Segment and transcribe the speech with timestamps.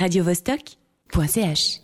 [0.00, 1.80] radiovostok.ch.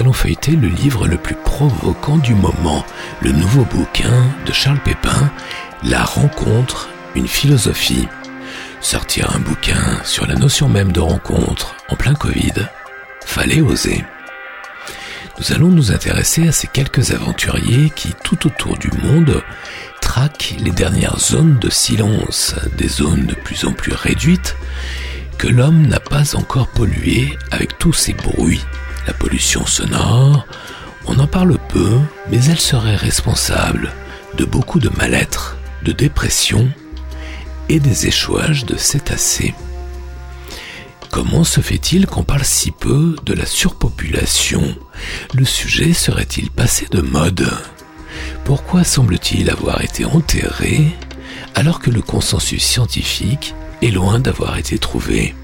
[0.00, 2.86] allons feuilleter le livre le plus provoquant du moment,
[3.20, 5.30] le nouveau bouquin de Charles Pépin,
[5.82, 8.08] La rencontre, une philosophie.
[8.80, 12.66] Sortir un bouquin sur la notion même de rencontre en plein Covid,
[13.26, 14.02] fallait oser.
[15.38, 19.42] Nous allons nous intéresser à ces quelques aventuriers qui, tout autour du monde,
[20.00, 24.56] traquent les dernières zones de silence, des zones de plus en plus réduites,
[25.36, 28.64] que l'homme n'a pas encore pollué avec tous ces bruits.
[29.06, 30.46] La pollution sonore,
[31.06, 31.98] on en parle peu,
[32.30, 33.92] mais elle serait responsable
[34.36, 36.68] de beaucoup de mal-être, de dépression
[37.68, 39.54] et des échouages de cétacés.
[41.10, 44.76] Comment se fait-il qu'on parle si peu de la surpopulation?
[45.34, 47.50] Le sujet serait-il passé de mode?
[48.44, 50.84] Pourquoi semble-t-il avoir été enterré
[51.54, 55.34] alors que le consensus scientifique est loin d'avoir été trouvé?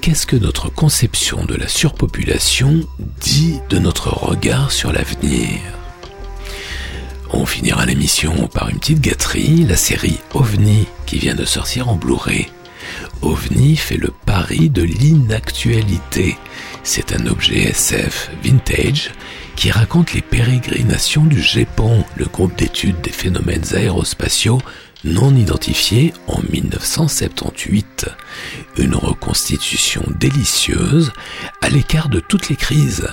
[0.00, 2.80] Qu'est-ce que notre conception de la surpopulation
[3.20, 5.60] dit de notre regard sur l'avenir?
[7.30, 11.96] On finira l'émission par une petite gâterie, la série OVNI qui vient de sortir en
[11.96, 12.48] Blu-ray.
[13.22, 16.36] OVNI fait le pari de l'inactualité.
[16.82, 19.12] C'est un objet SF vintage
[19.56, 24.60] qui raconte les pérégrinations du GEPAN, le groupe d'études des phénomènes aérospatiaux
[25.04, 28.06] non identifié en 1978.
[28.78, 31.12] Une reconstitution délicieuse
[31.60, 33.08] à l'écart de toutes les crises.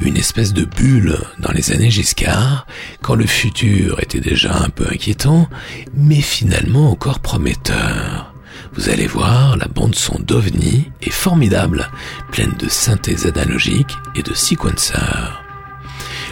[0.00, 2.66] Une espèce de bulle dans les années Giscard,
[3.02, 5.48] quand le futur était déjà un peu inquiétant,
[5.94, 8.32] mais finalement encore prometteur.
[8.74, 11.90] Vous allez voir, la bande son d'OVNI est formidable,
[12.32, 15.44] pleine de synthèses analogiques et de sequencers.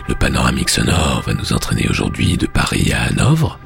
[0.08, 3.58] Le panoramique sonore va nous entraîner aujourd'hui de Paris à Hanovre,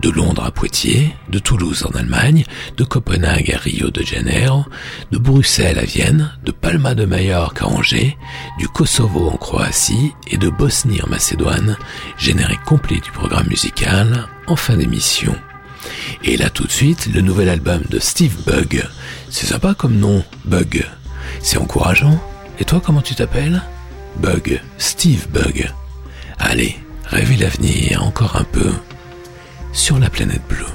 [0.00, 2.44] de Londres à Poitiers, de Toulouse en Allemagne,
[2.76, 4.64] de Copenhague à Rio de Janeiro,
[5.10, 8.16] de Bruxelles à Vienne, de Palma de Majorque à Angers,
[8.58, 11.76] du Kosovo en Croatie et de Bosnie en Macédoine,
[12.16, 15.34] générique complet du programme musical en fin d'émission.
[16.24, 18.84] Et là tout de suite, le nouvel album de Steve Bug.
[19.30, 20.86] C'est sympa comme nom, Bug.
[21.40, 22.20] C'est encourageant.
[22.58, 23.62] Et toi, comment tu t'appelles?
[24.16, 25.70] Bug, Steve Bug.
[26.38, 28.72] Allez, rêvez l'avenir encore un peu
[29.72, 30.66] sur la planète bleue.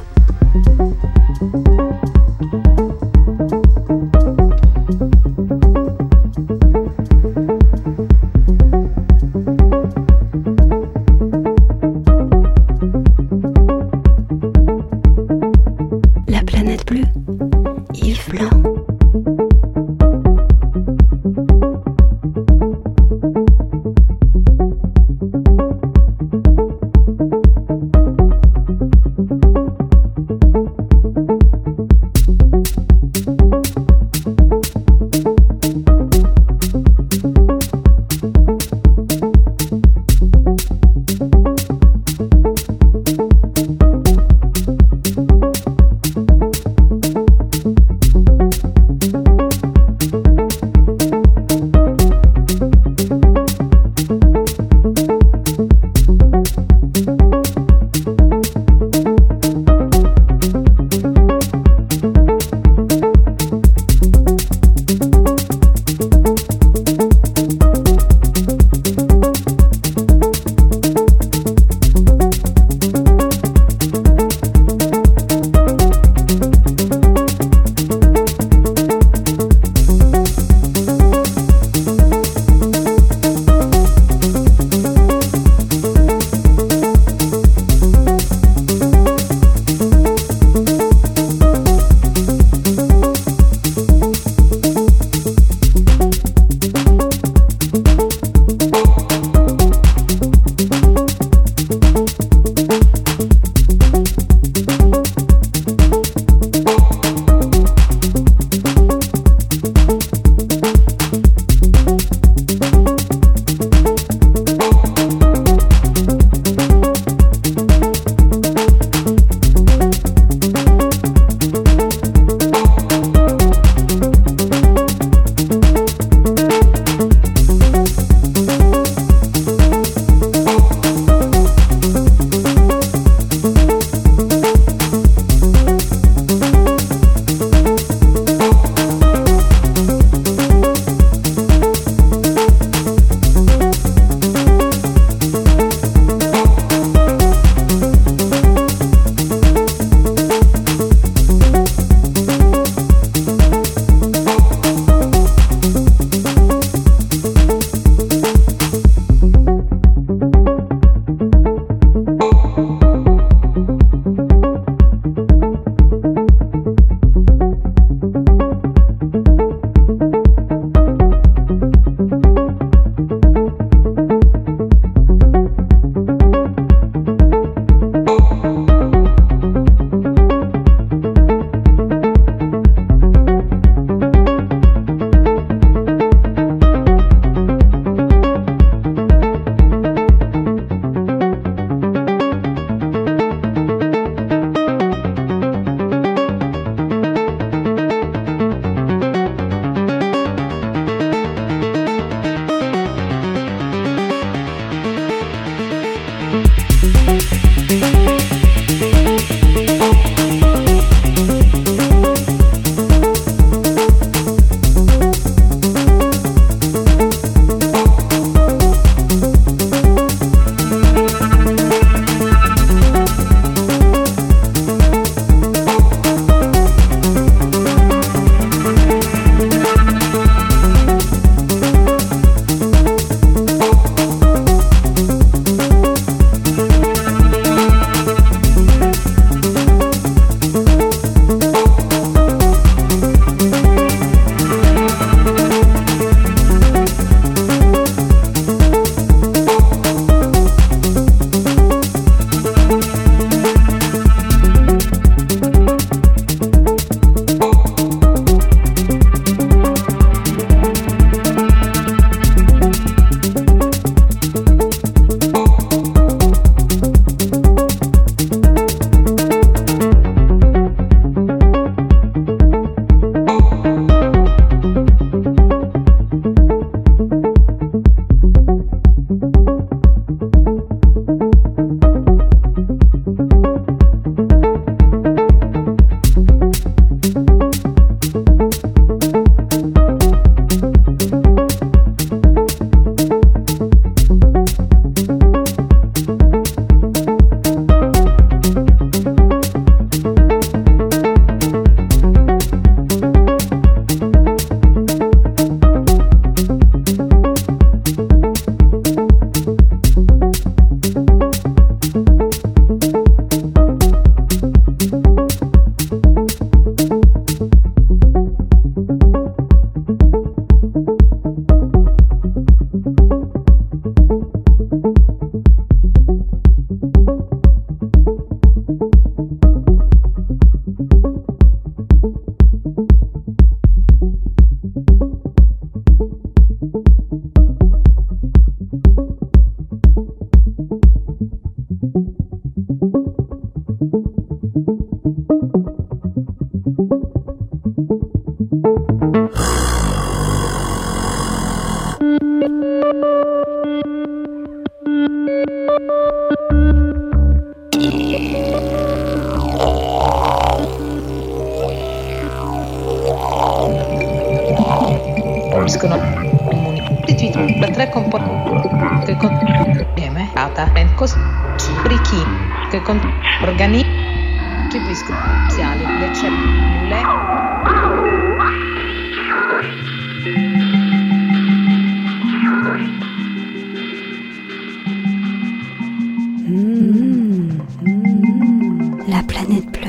[389.43, 389.82] La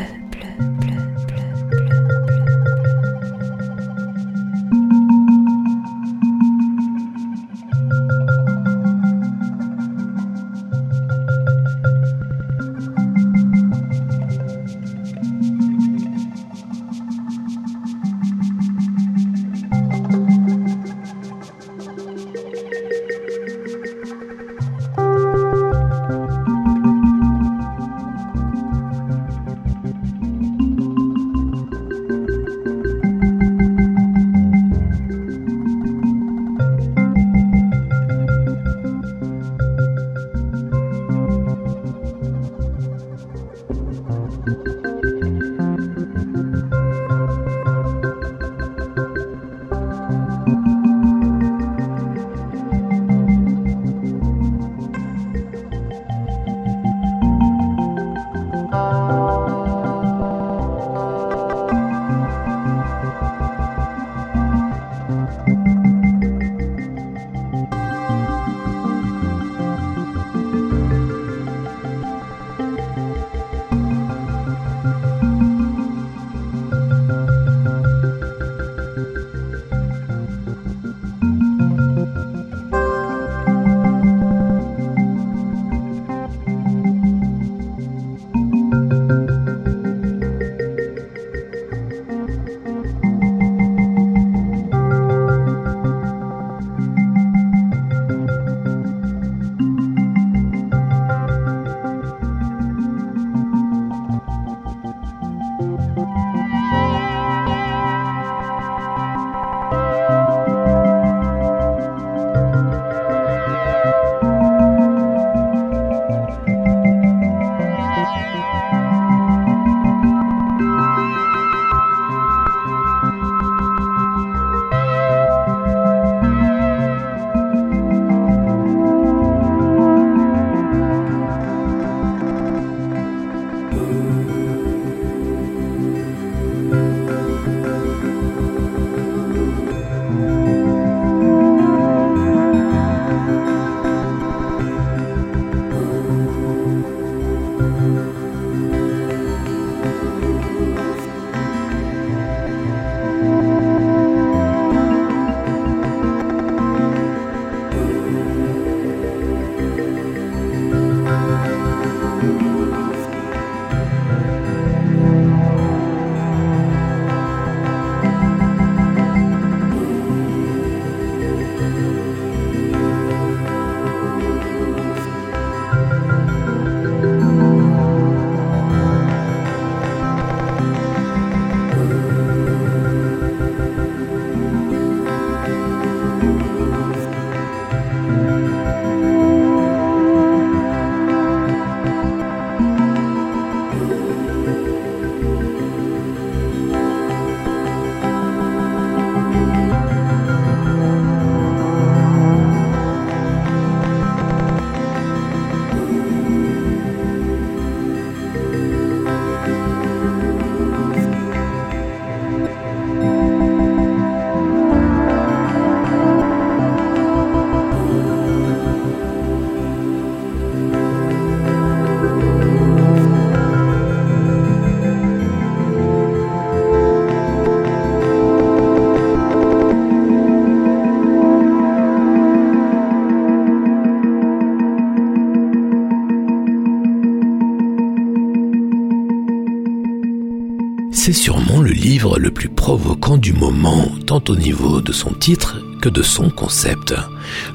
[242.65, 246.95] provoquant du moment, tant au niveau de son titre que de son concept.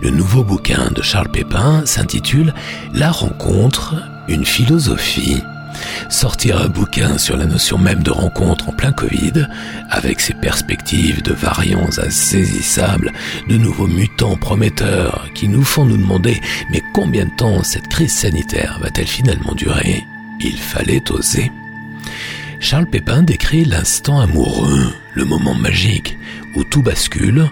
[0.04, 2.54] Le nouveau bouquin de Charles Pépin s'intitule
[2.94, 3.96] La rencontre,
[4.28, 5.42] une philosophie.
[6.12, 9.48] Sortir un bouquin sur la notion même de rencontre en plein Covid,
[9.90, 13.12] avec ses perspectives de variants insaisissables,
[13.50, 16.40] de nouveaux mutants prometteurs qui nous font nous demander
[16.72, 20.04] mais combien de temps cette crise sanitaire va-t-elle finalement durer?
[20.40, 21.52] Il fallait oser.
[22.60, 26.18] Charles Pépin décrit l'instant amoureux, le moment magique
[26.56, 27.50] où tout bascule,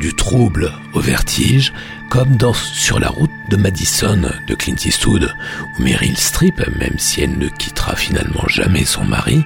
[0.00, 1.72] du trouble au vertige,
[2.10, 5.32] comme dans Sur la route de Madison de Clint Eastwood,
[5.78, 9.44] où Meryl Streep, même si elle ne quittera finalement jamais son mari,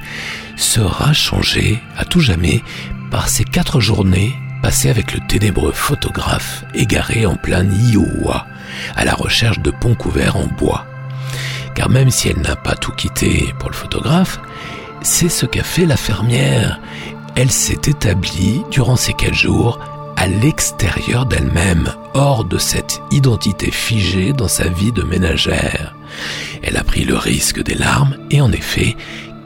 [0.57, 2.63] sera changée à tout jamais
[3.11, 8.47] par ces quatre journées passées avec le ténébreux photographe égaré en plein Iowa,
[8.97, 10.87] à la recherche de ponts couverts en bois.
[11.75, 14.41] Car même si elle n'a pas tout quitté pour le photographe,
[15.03, 16.81] c'est ce qu'a fait la fermière.
[17.37, 19.79] Elle s'est établie durant ces quatre jours
[20.17, 25.95] à l'extérieur d'elle-même, hors de cette identité figée dans sa vie de ménagère.
[26.63, 28.97] Elle a pris le risque des larmes et en effet,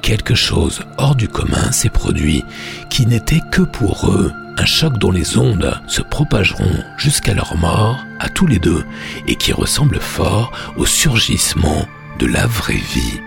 [0.03, 2.45] quelque chose hors du commun s'est produit,
[2.91, 7.99] qui n'était que pour eux un choc dont les ondes se propageront jusqu'à leur mort,
[8.19, 8.85] à tous les deux,
[9.27, 11.87] et qui ressemble fort au surgissement
[12.19, 13.21] de la vraie vie.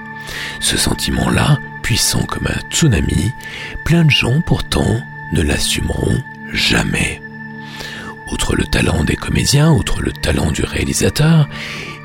[0.59, 1.57] Ce sentiment-là,
[1.89, 3.31] puissant comme un tsunami,
[3.83, 5.01] plein de gens pourtant
[5.33, 7.19] ne l'assumeront jamais.
[8.31, 11.49] Outre le talent des comédiens, outre le talent du réalisateur,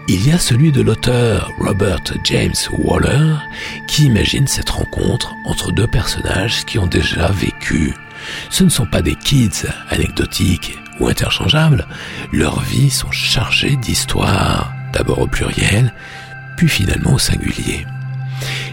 [0.08, 3.34] il y a celui de l'auteur Robert James Waller
[3.86, 7.92] qui imagine cette rencontre entre deux personnages qui ont déjà vécu.
[8.48, 11.86] Ce ne sont pas des kids anecdotiques ou interchangeables,
[12.32, 15.92] leurs vies sont chargées d'histoires, d'abord au pluriel,
[16.56, 17.84] puis finalement au singulier.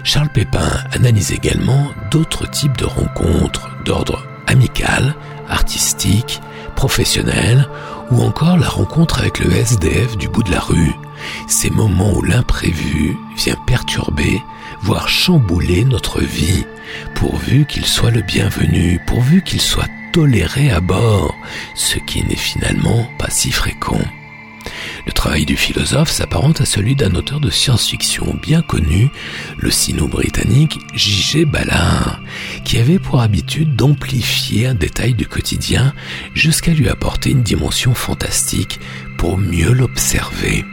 [0.03, 5.15] Charles Pépin analyse également d'autres types de rencontres d'ordre amical,
[5.49, 6.41] artistique,
[6.75, 7.67] professionnel,
[8.11, 10.93] ou encore la rencontre avec le SDF du bout de la rue.
[11.47, 14.41] Ces moments où l'imprévu vient perturber,
[14.81, 16.65] voire chambouler notre vie,
[17.15, 21.35] pourvu qu'il soit le bienvenu, pourvu qu'il soit toléré à bord,
[21.75, 24.01] ce qui n'est finalement pas si fréquent.
[25.05, 29.09] Le travail du philosophe s'apparente à celui d'un auteur de science-fiction bien connu,
[29.57, 31.45] le sino-britannique J.G.
[31.45, 32.21] Ballard,
[32.63, 35.93] qui avait pour habitude d'amplifier un détail du quotidien
[36.33, 38.79] jusqu'à lui apporter une dimension fantastique
[39.17, 40.63] pour mieux l'observer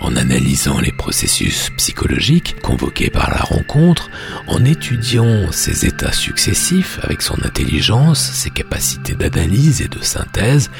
[0.00, 4.10] en analysant les processus psychologiques convoqués par la rencontre,
[4.46, 10.70] en étudiant ses états successifs avec son intelligence, ses capacités d'analyse et de synthèse,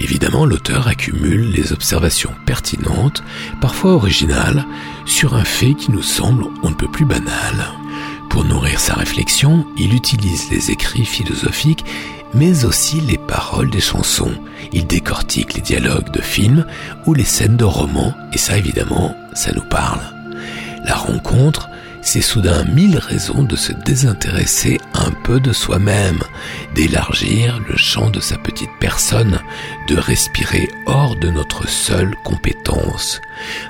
[0.00, 3.22] évidemment l'auteur accumule les observations pertinentes,
[3.60, 4.64] parfois originales,
[5.06, 7.72] sur un fait qui nous semble on ne peut plus banal.
[8.28, 11.84] Pour nourrir sa réflexion, il utilise les écrits philosophiques
[12.34, 14.34] mais aussi les paroles des chansons.
[14.72, 16.66] Il décortique les dialogues de films
[17.06, 20.00] ou les scènes de romans, et ça évidemment, ça nous parle.
[20.84, 21.68] La rencontre,
[22.00, 26.20] c'est soudain mille raisons de se désintéresser un peu de soi-même,
[26.74, 29.38] d'élargir le champ de sa petite personne,
[29.88, 33.20] de respirer hors de notre seule compétence.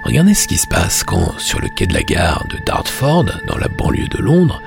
[0.04, 3.58] Regardez ce qui se passe quand, sur le quai de la gare de Dartford, dans
[3.58, 4.60] la banlieue de Londres,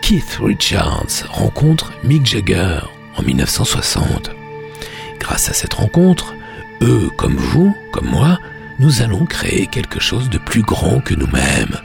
[0.00, 2.80] Keith Richards rencontre Mick Jagger
[3.20, 4.30] en 1960.
[5.18, 6.34] Grâce à cette rencontre,
[6.80, 8.38] eux comme vous, comme moi,
[8.78, 11.76] nous allons créer quelque chose de plus grand que nous-mêmes,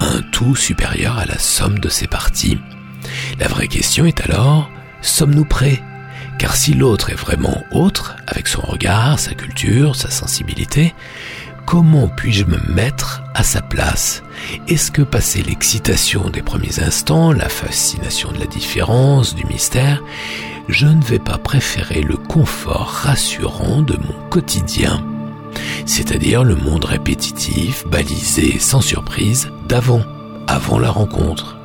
[0.00, 2.58] un tout supérieur à la somme de ses parties.
[3.38, 5.82] La vraie question est alors, sommes-nous prêts?
[6.38, 10.94] Car si l'autre est vraiment autre, avec son regard, sa culture, sa sensibilité,
[11.64, 14.22] comment puis-je me mettre à sa place?
[14.68, 20.02] Est-ce que passer l'excitation des premiers instants, la fascination de la différence, du mystère,
[20.68, 25.04] je ne vais pas préférer le confort rassurant de mon quotidien,
[25.86, 30.02] c'est-à-dire le monde répétitif, balisé sans surprise d'avant,
[30.46, 31.56] avant la rencontre.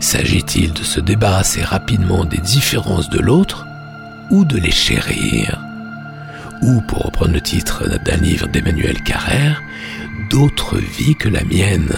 [0.00, 3.66] S'agit-il de se débarrasser rapidement des différences de l'autre
[4.30, 5.60] ou de les chérir?
[6.62, 9.62] Ou, pour reprendre le titre d'un livre d'Emmanuel Carrère,
[10.30, 11.94] d'autres vies que la mienne,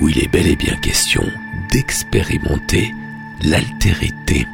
[0.00, 1.24] où il est bel et bien question
[1.72, 2.94] d'expérimenter
[3.42, 4.46] l'altérité.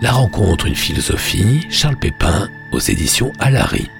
[0.00, 3.90] La rencontre, une philosophie, Charles Pépin, aux éditions Alary.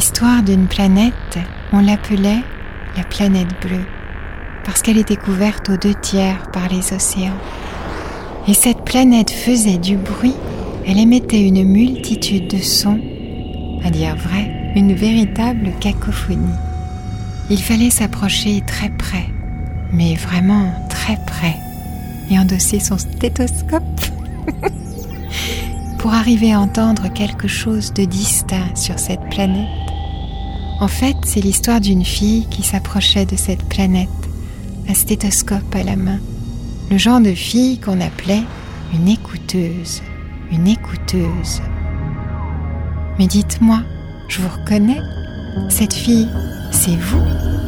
[0.00, 1.38] l'histoire d'une planète,
[1.74, 2.42] on l'appelait
[2.96, 3.84] la planète bleue,
[4.64, 7.36] parce qu'elle était couverte aux deux tiers par les océans.
[8.48, 10.36] Et cette planète faisait du bruit,
[10.86, 12.98] elle émettait une multitude de sons,
[13.84, 16.56] à dire vrai, une véritable cacophonie.
[17.50, 19.26] Il fallait s'approcher très près,
[19.92, 21.56] mais vraiment très près,
[22.30, 24.00] et endosser son stéthoscope
[25.98, 29.79] pour arriver à entendre quelque chose de distinct sur cette planète
[30.80, 34.08] en fait, c'est l'histoire d'une fille qui s'approchait de cette planète,
[34.88, 36.18] un stéthoscope à la main.
[36.90, 38.42] Le genre de fille qu'on appelait
[38.94, 40.00] une écouteuse,
[40.50, 41.60] une écouteuse.
[43.18, 43.82] Mais dites-moi,
[44.28, 45.00] je vous reconnais?
[45.68, 46.28] Cette fille,
[46.72, 47.59] c'est vous?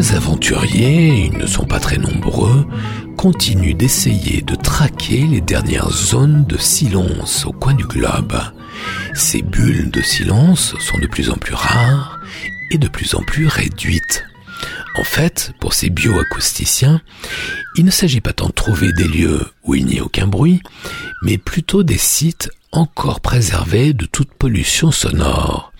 [0.00, 2.66] Quelques aventuriers, ils ne sont pas très nombreux,
[3.16, 8.34] continuent d'essayer de traquer les dernières zones de silence au coin du globe.
[9.14, 12.18] Ces bulles de silence sont de plus en plus rares
[12.70, 14.24] et de plus en plus réduites.
[14.98, 17.02] En fait, pour ces bioacousticiens,
[17.76, 20.62] il ne s'agit pas tant de trouver des lieux où il n'y ait aucun bruit,
[21.22, 25.72] mais plutôt des sites encore préservés de toute pollution sonore.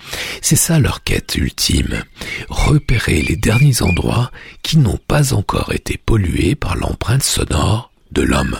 [0.42, 2.02] C'est ça leur quête ultime,
[2.48, 4.30] repérer les derniers endroits
[4.62, 8.58] qui n'ont pas encore été pollués par l'empreinte sonore de l'homme.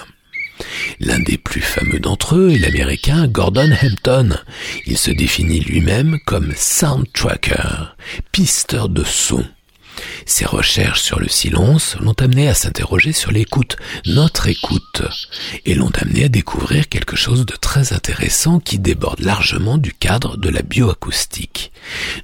[1.01, 4.37] L'un des plus fameux d'entre eux est l'américain Gordon Hampton.
[4.87, 7.97] Il se définit lui-même comme soundtracker,
[8.33, 9.45] pisteur de son.
[10.27, 13.77] Ses recherches sur le silence l'ont amené à s'interroger sur l'écoute,
[14.07, 15.03] notre écoute,
[15.65, 20.37] et l'ont amené à découvrir quelque chose de très intéressant qui déborde largement du cadre
[20.37, 21.73] de la bioacoustique.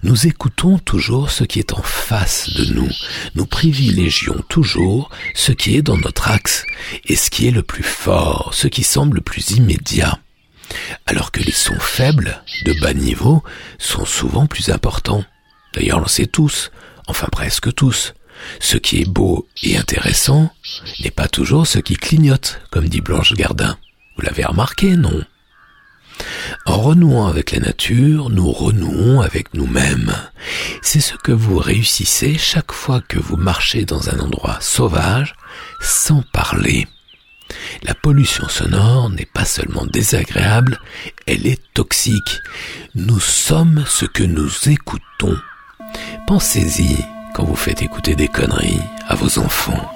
[0.03, 2.91] Nous écoutons toujours ce qui est en face de nous.
[3.35, 6.65] Nous privilégions toujours ce qui est dans notre axe
[7.07, 10.19] et ce qui est le plus fort, ce qui semble le plus immédiat
[11.07, 13.43] alors que les sons faibles, de bas niveau,
[13.79, 15.25] sont souvent plus importants.
[15.75, 16.71] D'ailleurs, on le sait tous,
[17.07, 18.15] enfin presque tous.
[18.61, 20.53] Ce qui est beau et intéressant
[21.03, 23.79] n'est pas toujours ce qui clignote, comme dit Blanche Gardin.
[24.17, 25.25] Vous l'avez remarqué, non?
[26.65, 30.15] En renouant avec la nature, nous renouons avec nous-mêmes.
[30.83, 35.35] C'est ce que vous réussissez chaque fois que vous marchez dans un endroit sauvage,
[35.81, 36.87] sans parler.
[37.83, 40.81] La pollution sonore n'est pas seulement désagréable,
[41.27, 42.41] elle est toxique.
[42.95, 45.39] Nous sommes ce que nous écoutons.
[46.27, 49.91] Pensez-y quand vous faites écouter des conneries à vos enfants.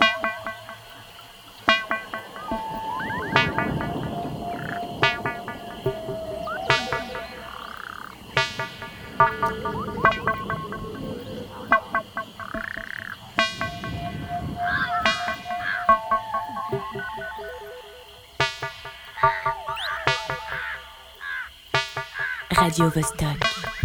[22.51, 23.80] Radio Vostok.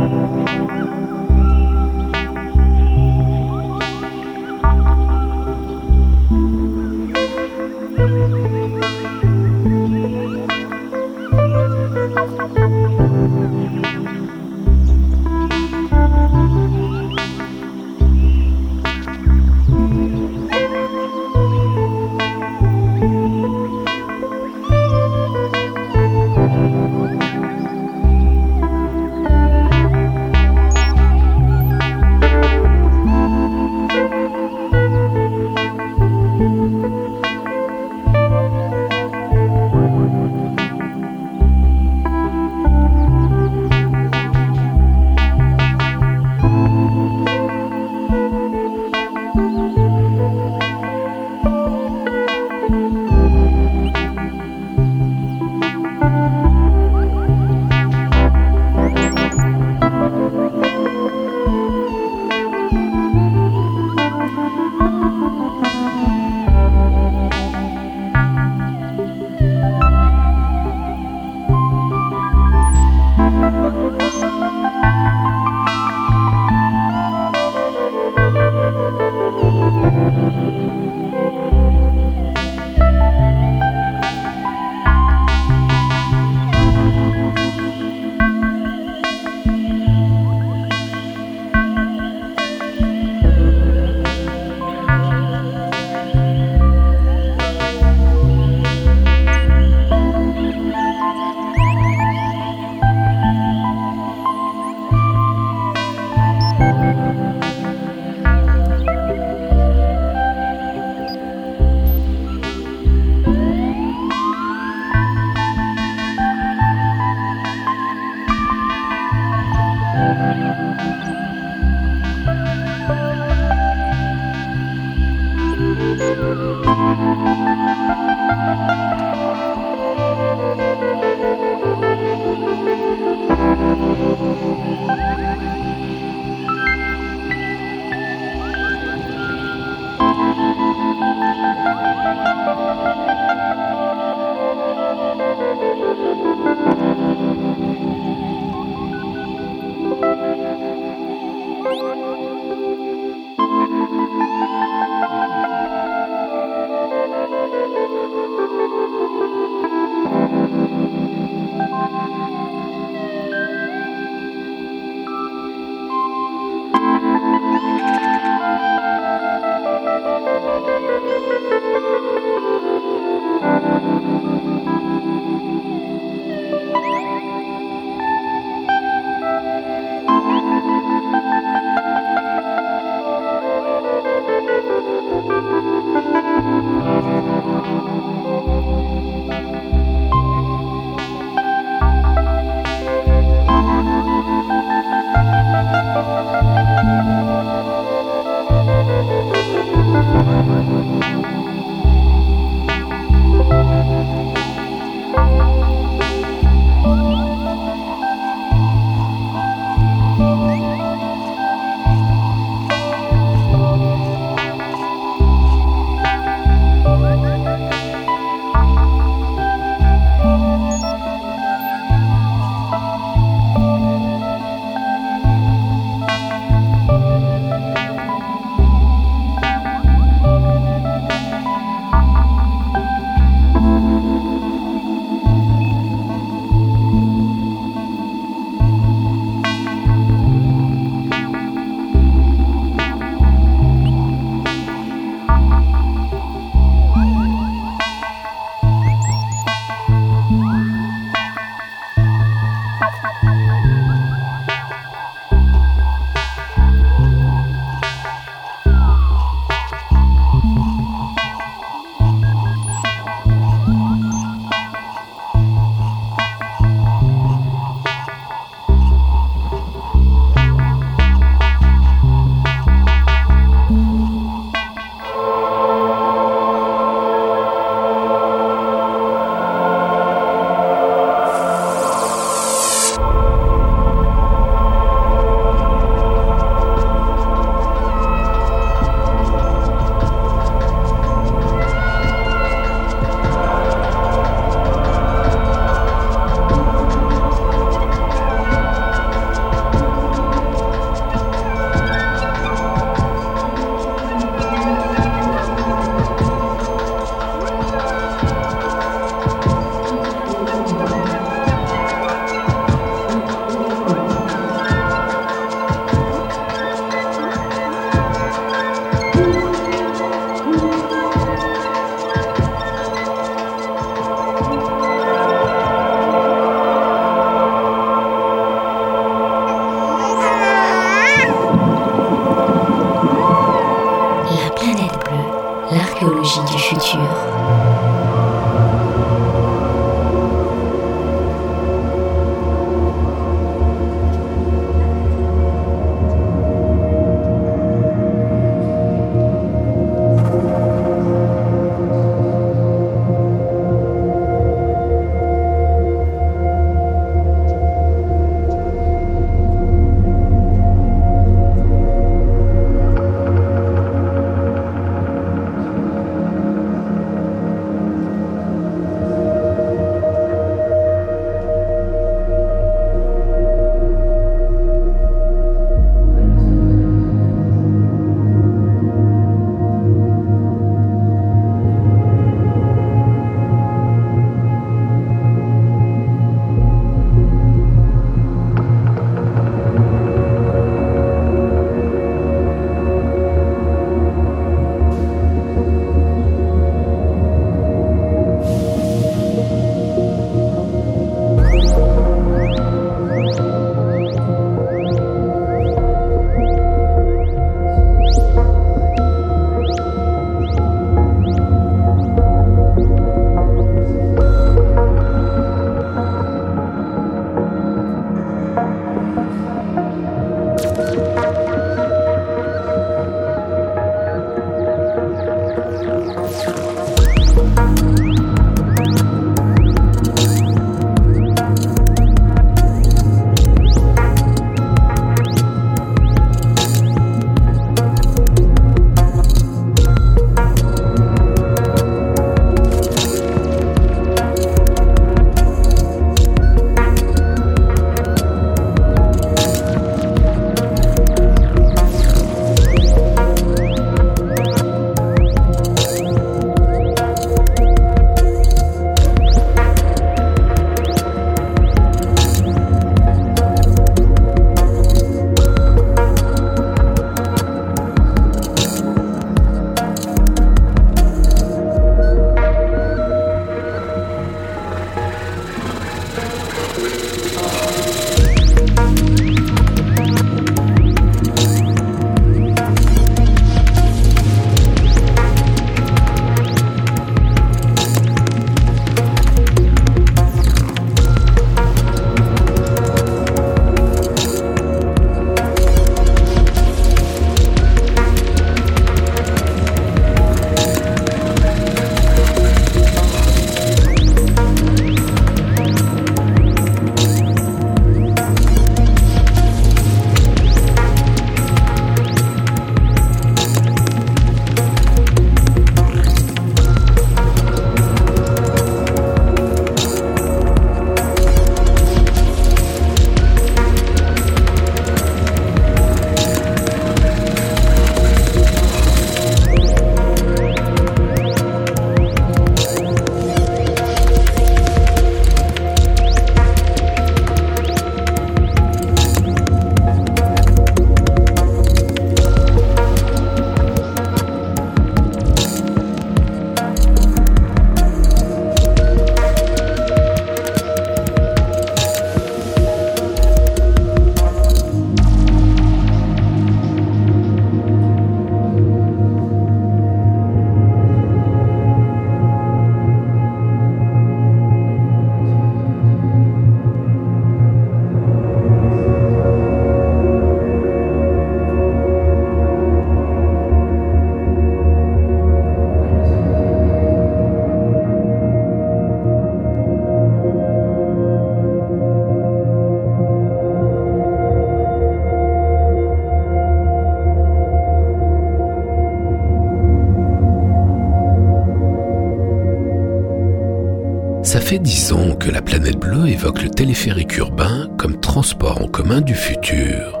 [594.92, 600.00] Ans que la planète bleue évoque le téléphérique urbain comme transport en commun du futur.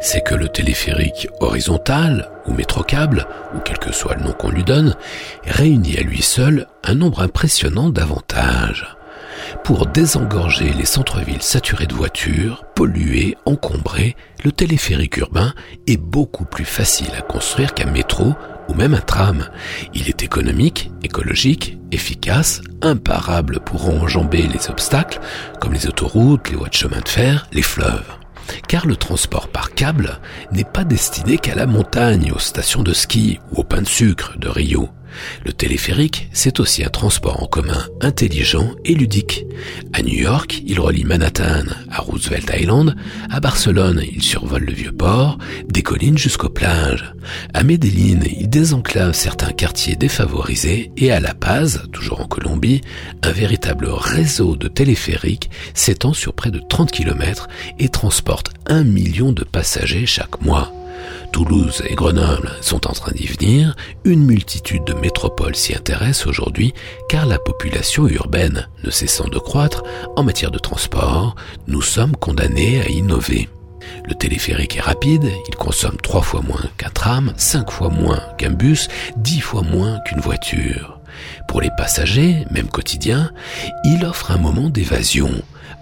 [0.00, 4.64] C'est que le téléphérique horizontal, ou métrocable, ou quel que soit le nom qu'on lui
[4.64, 4.96] donne,
[5.44, 8.96] réunit à lui seul un nombre impressionnant d'avantages.
[9.64, 15.54] Pour désengorger les centres-villes saturés de voitures, pollués, encombrés, le téléphérique urbain
[15.86, 18.34] est beaucoup plus facile à construire qu'un métro
[18.68, 19.48] ou même un tram.
[19.94, 25.20] Il est économique, écologique, efficace, imparable pour enjamber les obstacles
[25.60, 28.16] comme les autoroutes, les voies de chemin de fer, les fleuves.
[28.66, 30.18] Car le transport par câble
[30.50, 34.36] n'est pas destiné qu'à la montagne, aux stations de ski ou au pain de sucre
[34.38, 34.88] de Rio.
[35.44, 39.44] Le téléphérique, c'est aussi un transport en commun intelligent et ludique.
[39.92, 42.96] À New York, il relie Manhattan à Roosevelt Island,
[43.30, 45.38] à Barcelone, il survole le vieux port,
[45.68, 47.14] des collines jusqu'aux plages.
[47.54, 52.80] À Medellin, il désenclave certains quartiers défavorisés et à La Paz, toujours en Colombie,
[53.22, 57.48] un véritable réseau de téléphériques s'étend sur près de 30 km
[57.78, 60.72] et transporte un million de passagers chaque mois.
[61.32, 63.74] Toulouse et Grenoble sont en train d'y venir,
[64.04, 66.74] une multitude de métropoles s'y intéressent aujourd'hui
[67.08, 69.82] car la population urbaine ne cessant de croître
[70.14, 71.34] en matière de transport,
[71.66, 73.48] nous sommes condamnés à innover.
[74.06, 78.50] Le téléphérique est rapide, il consomme trois fois moins qu'un tram, cinq fois moins qu'un
[78.50, 81.00] bus, dix fois moins qu'une voiture.
[81.48, 83.30] Pour les passagers, même quotidiens,
[83.84, 85.30] il offre un moment d'évasion.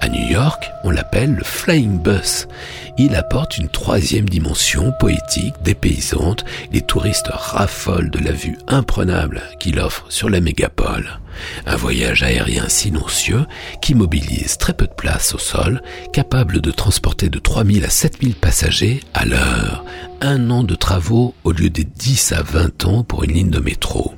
[0.01, 2.49] À New York, on l'appelle le Flying Bus.
[2.97, 6.47] Il apporte une troisième dimension poétique, dépaysante.
[6.73, 11.21] Les touristes raffolent de la vue imprenable qu'il offre sur la mégapole.
[11.67, 13.45] Un voyage aérien silencieux
[13.83, 15.83] qui mobilise très peu de place au sol,
[16.15, 19.85] capable de transporter de 3000 à 7000 passagers à l'heure.
[20.23, 23.61] Un an de travaux au lieu des 10 à 20 ans pour une ligne de
[23.61, 24.15] métro.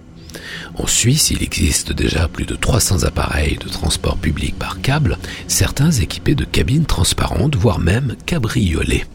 [0.75, 5.19] En Suisse, il existe déjà plus de 300 appareils de transport public par câble,
[5.49, 9.07] certains équipés de cabines transparentes, voire même cabriolets.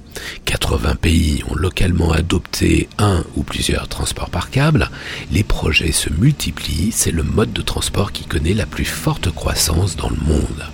[0.45, 4.89] 80 pays ont localement adopté un ou plusieurs transports par câble.
[5.31, 9.95] Les projets se multiplient, c'est le mode de transport qui connaît la plus forte croissance
[9.95, 10.65] dans le monde.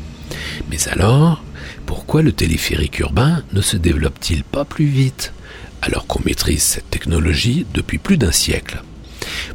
[0.69, 1.43] Mais alors,
[1.85, 5.33] pourquoi le téléphérique urbain ne se développe-t-il pas plus vite
[5.81, 8.81] alors qu'on maîtrise cette technologie depuis plus d'un siècle?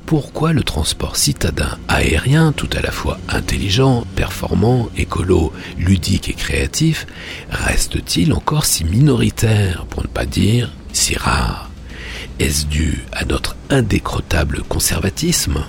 [0.08, 7.06] Pourquoi le transport citadin aérien, tout à la fois intelligent, performant, écolo, ludique et créatif,
[7.50, 11.70] reste-t-il encore si minoritaire, pour ne pas dire si rare?
[12.38, 15.62] Est-ce dû à notre indécrottable conservatisme?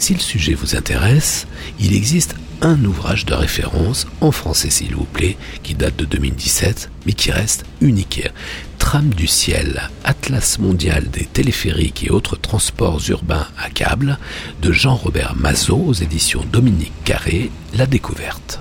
[0.00, 1.46] Si le sujet vous intéresse,
[1.78, 6.90] il existe un ouvrage de référence, en français s'il vous plaît, qui date de 2017,
[7.06, 8.28] mais qui reste unique.
[8.86, 14.16] Trame du ciel, Atlas mondial des téléphériques et autres transports urbains à câble,
[14.62, 18.60] de Jean-Robert Mazot aux éditions Dominique Carré, La Découverte.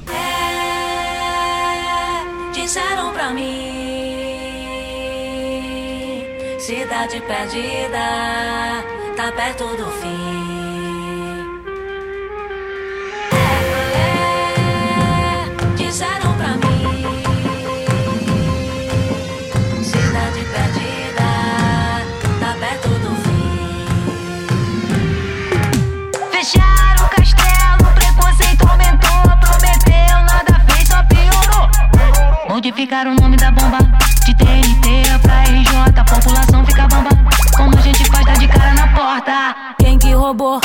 [32.56, 33.80] Modificaram o nome da bomba
[34.26, 37.10] de TNT pra RJ, a população fica bomba.
[37.58, 39.56] Como a gente faz, tá de cara na porta.
[39.78, 40.62] Quem que roubou?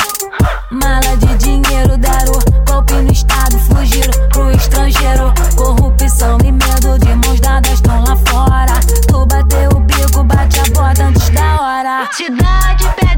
[0.71, 5.33] Mala de dinheiro deram golpe no estado, fugiram pro estrangeiro.
[5.57, 8.79] Corrupção e medo de mãos dadas estão lá fora.
[9.09, 12.09] Tu bateu o bico, bate a bota antes da hora.
[12.13, 13.10] Cidade perdida,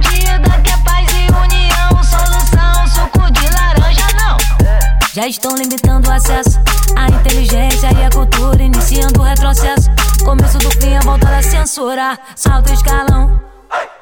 [5.13, 6.59] Já estão limitando o acesso
[6.97, 9.87] à inteligência e à cultura, iniciando o retrocesso.
[10.25, 12.17] Começo do fim, a volta da censura.
[12.35, 13.39] Salto escalão.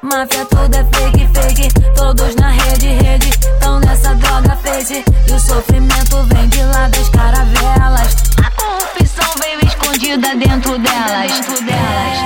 [0.00, 1.68] Máfia, tudo é fake, fake.
[1.94, 3.30] Todos na rede, rede.
[3.60, 5.04] Tão nessa droga face.
[5.28, 8.16] E o sofrimento vem de lá das caravelas.
[8.42, 11.30] A corrupção veio escondida dentro delas.
[11.30, 12.16] Dentro delas.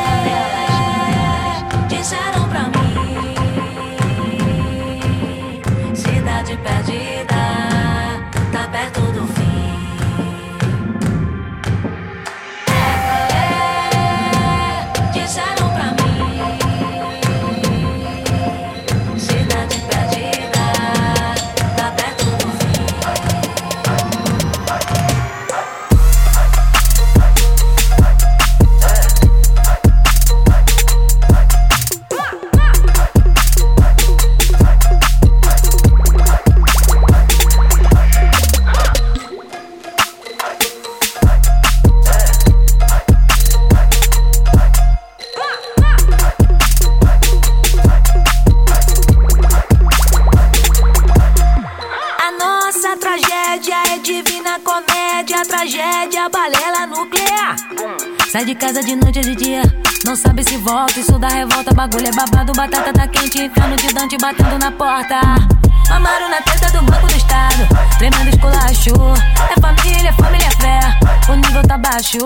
[1.88, 2.76] Disseram pra mim.
[5.92, 6.85] Cidade perdida.
[55.66, 57.15] tragédia, balela no.
[58.36, 59.62] Sai de casa de noite ou de dia,
[60.04, 61.00] não sabe se volta.
[61.00, 65.18] Isso dá revolta, bagulho é babado, batata tá quente, inferno de Dante batendo na porta.
[65.88, 67.66] Mamaram na teta do Banco do Estado,
[67.96, 68.92] tremendo esculacho.
[69.48, 70.80] É família, família é fé,
[71.32, 72.18] o nível tá baixo.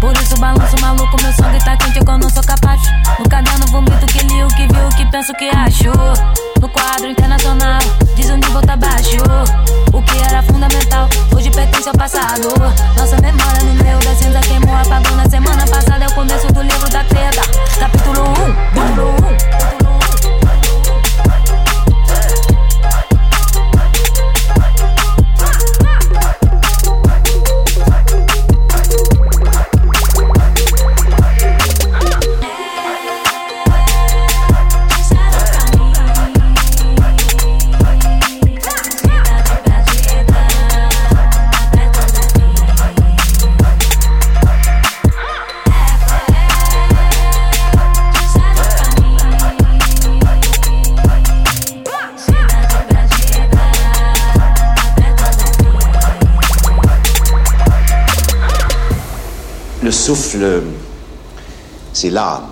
[0.00, 2.92] Por isso balanço maluco, meu sangue tá quente, eu não sou capacho.
[3.18, 5.90] No caderno vomito que li o que viu, o que penso que acho.
[6.60, 7.80] No quadro internacional,
[8.14, 9.16] diz o nível tá baixo.
[9.92, 12.48] O que era fundamental, hoje pertence ao passado.
[12.96, 16.04] Nossa memória no meio da cinza queimou, apagou na semana passada.
[16.04, 17.40] É o começo do livro da treta.
[17.80, 18.34] Capítulo 1,
[18.74, 19.16] capítulo
[19.78, 19.81] 1,
[60.14, 60.62] souffle,
[61.94, 62.50] c'est l'âme.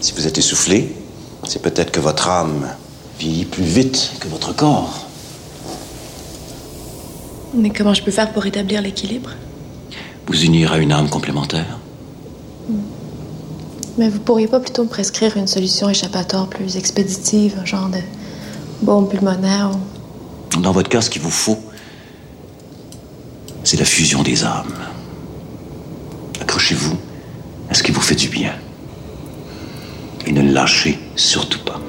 [0.00, 0.94] Si vous êtes essoufflé,
[1.48, 2.68] c'est peut-être que votre âme
[3.18, 5.06] vieillit plus vite que votre corps.
[7.54, 9.30] Mais comment je peux faire pour rétablir l'équilibre?
[10.26, 11.78] Vous unir à une âme complémentaire
[13.96, 18.00] Mais vous pourriez pas plutôt me prescrire une solution échappatoire plus expéditive, un genre de
[18.82, 20.60] bombe pulmonaire ou...
[20.60, 21.58] Dans votre cas, ce qu'il vous faut,
[23.64, 24.74] c'est la fusion des âmes.
[26.42, 26.98] Accrochez-vous
[27.70, 28.52] à ce qui vous fait du bien.
[30.26, 31.80] Et ne lâchez surtout pas.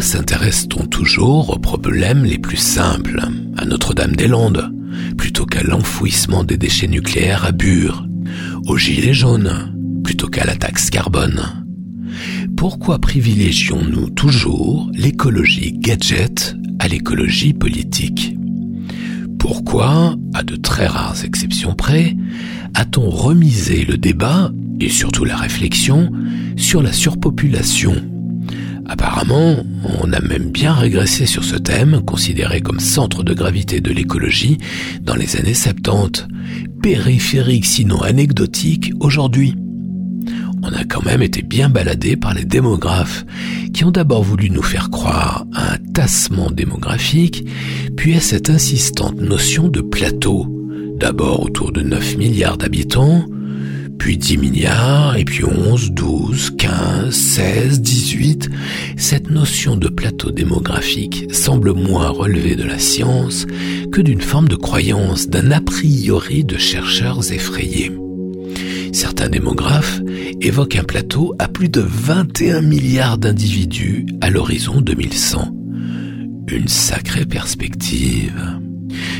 [0.00, 3.20] S'intéresse-t-on toujours aux problèmes les plus simples,
[3.56, 4.72] à Notre-Dame-des-Landes,
[5.16, 8.06] plutôt qu'à l'enfouissement des déchets nucléaires à Bure,
[8.66, 9.72] aux gilets jaunes,
[10.02, 11.42] plutôt qu'à la taxe carbone?
[12.56, 18.36] Pourquoi privilégions-nous toujours l'écologie gadget à l'écologie politique?
[19.38, 22.16] Pourquoi, à de très rares exceptions près,
[22.74, 26.10] a-t-on remisé le débat, et surtout la réflexion,
[26.56, 28.09] sur la surpopulation
[28.90, 29.64] Apparemment,
[30.02, 34.58] on a même bien régressé sur ce thème, considéré comme centre de gravité de l'écologie
[35.00, 36.26] dans les années 70,
[36.82, 39.54] périphérique sinon anecdotique aujourd'hui.
[40.64, 43.24] On a quand même été bien baladé par les démographes,
[43.72, 47.46] qui ont d'abord voulu nous faire croire à un tassement démographique,
[47.96, 50.48] puis à cette insistante notion de plateau,
[50.96, 53.24] d'abord autour de 9 milliards d'habitants,
[54.00, 58.50] puis 10 milliards, et puis 11, 12, 15, 16, 18.
[58.96, 63.46] Cette notion de plateau démographique semble moins relever de la science
[63.92, 67.92] que d'une forme de croyance, d'un a priori de chercheurs effrayés.
[68.94, 70.00] Certains démographes
[70.40, 75.54] évoquent un plateau à plus de 21 milliards d'individus à l'horizon 2100.
[76.48, 78.58] Une sacrée perspective.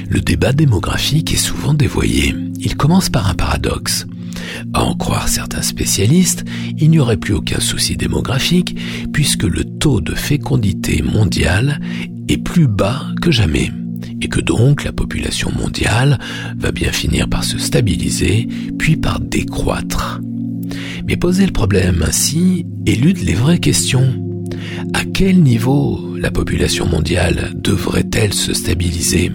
[0.08, 2.34] Le débat démographique est souvent dévoyé.
[2.60, 4.06] Il commence par un paradoxe.
[4.72, 6.44] À en croire certains spécialistes,
[6.78, 8.76] il n'y aurait plus aucun souci démographique
[9.12, 11.80] puisque le taux de fécondité mondiale
[12.28, 13.70] est plus bas que jamais
[14.20, 16.18] et que donc la population mondiale
[16.56, 20.20] va bien finir par se stabiliser puis par décroître.
[21.06, 24.26] Mais poser le problème ainsi élude les vraies questions.
[24.94, 29.32] À quel niveau la population mondiale devrait-elle se stabiliser?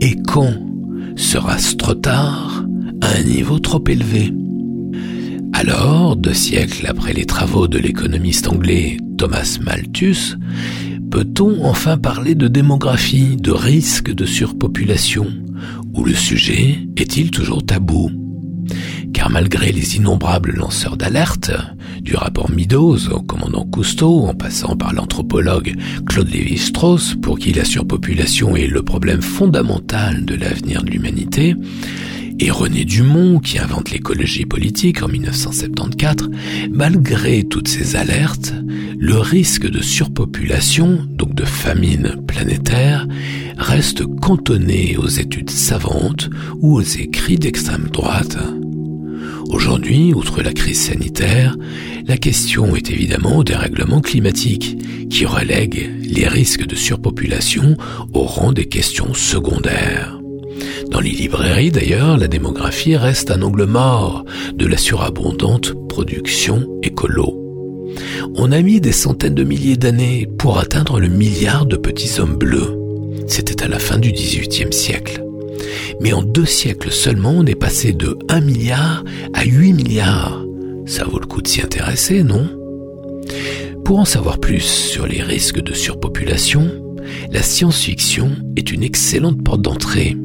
[0.00, 0.54] Et quand
[1.16, 2.55] sera-ce trop tard?
[3.06, 4.32] Un niveau trop élevé.
[5.52, 10.36] Alors, deux siècles après les travaux de l'économiste anglais Thomas Malthus,
[11.10, 15.26] peut-on enfin parler de démographie, de risque de surpopulation,
[15.94, 18.10] ou le sujet est-il toujours tabou?
[19.14, 21.52] Car malgré les innombrables lanceurs d'alerte,
[22.00, 25.74] du rapport Meadows au commandant Cousteau, en passant par l'anthropologue
[26.06, 31.54] Claude Lévi-Strauss, pour qui la surpopulation est le problème fondamental de l'avenir de l'humanité,
[32.38, 36.30] et René Dumont qui invente l'écologie politique en 1974,
[36.70, 38.52] malgré toutes ces alertes,
[38.98, 43.06] le risque de surpopulation, donc de famine planétaire,
[43.56, 46.28] reste cantonné aux études savantes
[46.60, 48.38] ou aux écrits d'extrême droite.
[49.48, 51.56] Aujourd'hui, outre la crise sanitaire,
[52.06, 54.76] la question est évidemment au dérèglement climatique,
[55.08, 57.76] qui relègue les risques de surpopulation
[58.12, 60.15] au rang des questions secondaires.
[60.90, 67.42] Dans les librairies d'ailleurs, la démographie reste un angle mort de la surabondante production écolo.
[68.34, 72.36] On a mis des centaines de milliers d'années pour atteindre le milliard de petits hommes
[72.36, 72.76] bleus.
[73.26, 75.22] C'était à la fin du XVIIIe siècle.
[76.00, 79.04] Mais en deux siècles seulement, on est passé de 1 milliard
[79.34, 80.44] à 8 milliards.
[80.86, 82.48] Ça vaut le coup de s'y intéresser, non?
[83.84, 86.70] Pour en savoir plus sur les risques de surpopulation,
[87.32, 90.16] la science-fiction est une excellente porte d'entrée.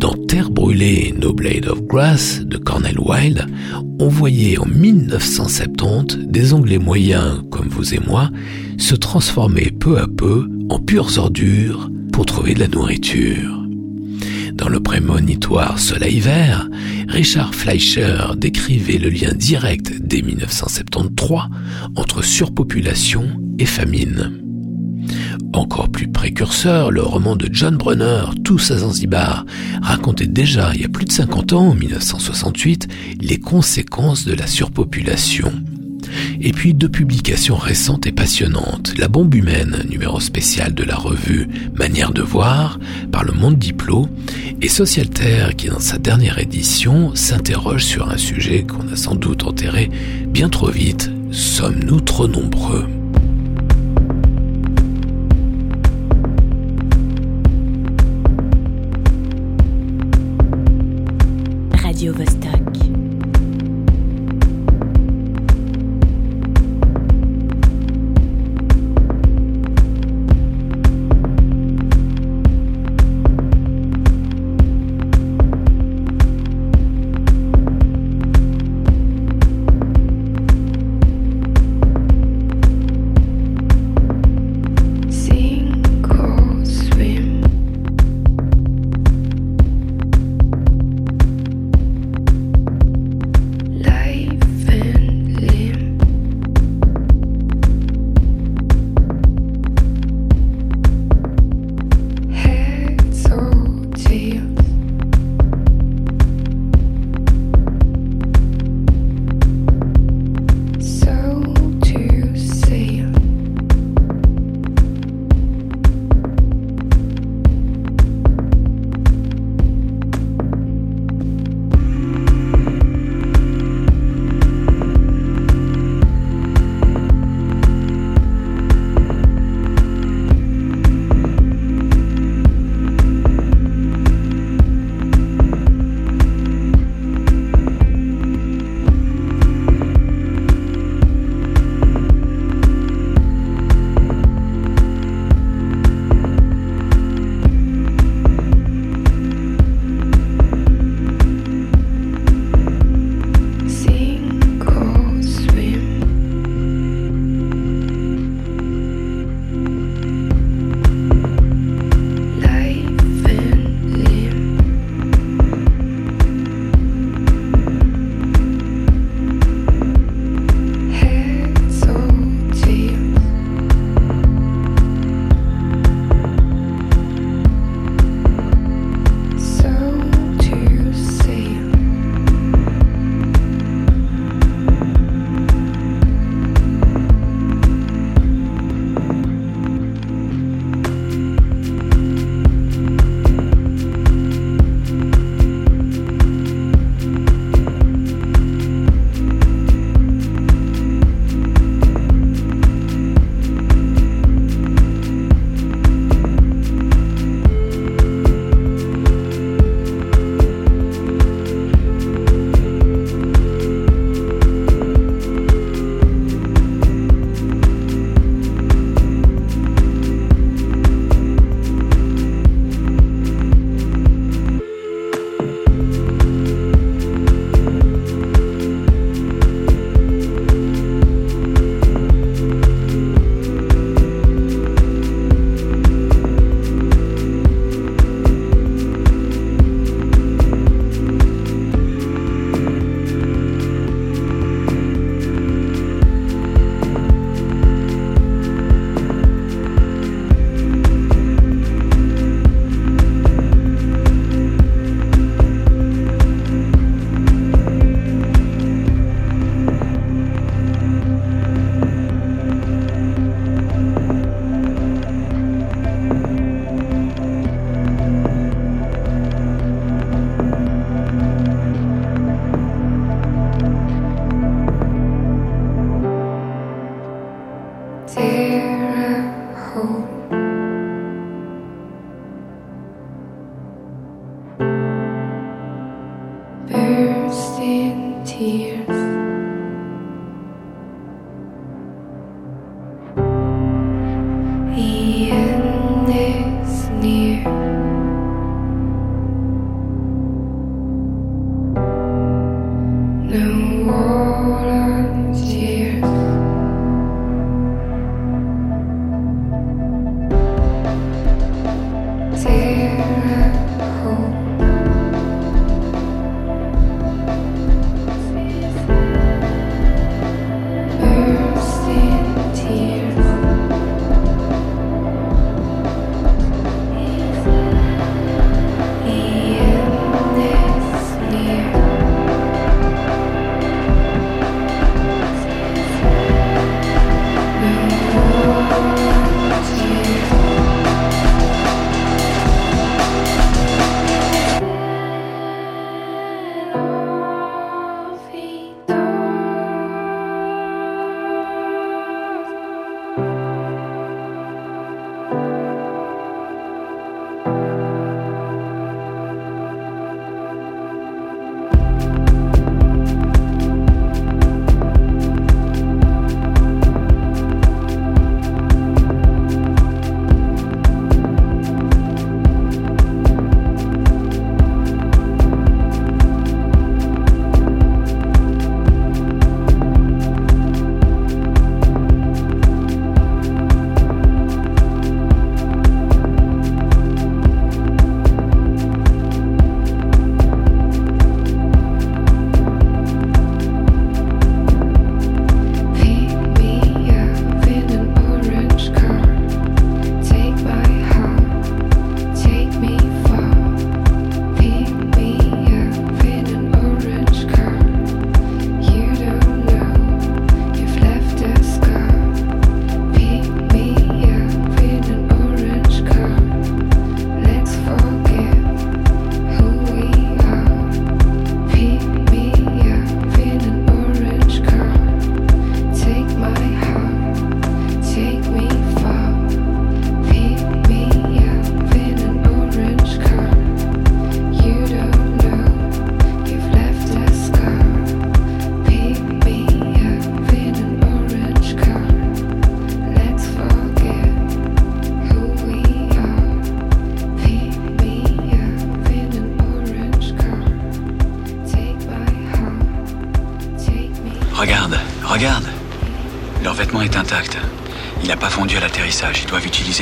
[0.00, 3.44] Dans Terre brûlée, No Blade of Grass de Cornel Wilde,
[3.98, 8.30] on voyait en 1970 des Anglais moyens, comme vous et moi,
[8.78, 13.62] se transformer peu à peu en pures ordures pour trouver de la nourriture.
[14.54, 16.66] Dans le prémonitoire Soleil vert,
[17.08, 21.40] Richard Fleischer décrivait le lien direct dès 1973
[21.96, 23.28] entre surpopulation
[23.58, 24.49] et famine.
[25.52, 29.44] Encore plus précurseur, le roman de John Brunner, Tous à Zanzibar,
[29.82, 32.88] racontait déjà, il y a plus de 50 ans, en 1968,
[33.20, 35.52] les conséquences de la surpopulation.
[36.40, 38.94] Et puis deux publications récentes et passionnantes.
[38.98, 42.78] La bombe humaine, numéro spécial de la revue Manière de voir,
[43.12, 44.08] par le Monde Diplo,
[44.60, 49.44] et Socialterre qui, dans sa dernière édition, s'interroge sur un sujet qu'on a sans doute
[49.44, 49.90] enterré
[50.26, 51.10] bien trop vite.
[51.30, 52.86] Sommes-nous trop nombreux?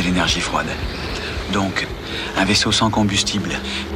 [0.03, 0.69] l'énergie froide.
[1.53, 1.87] Donc,
[2.37, 3.51] un vaisseau sans combustible